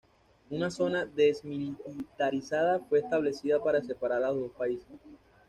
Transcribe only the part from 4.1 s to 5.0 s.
a los dos países.